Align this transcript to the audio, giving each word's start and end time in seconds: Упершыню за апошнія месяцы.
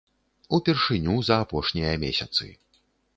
Упершыню 0.57 1.15
за 1.27 1.37
апошнія 1.47 1.91
месяцы. 2.05 2.49